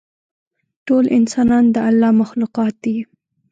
ټول 0.87 1.03
انسانان 1.17 1.65
د 1.71 1.77
الله 1.89 2.11
مخلوقات 2.21 2.73
دي. 2.83 2.97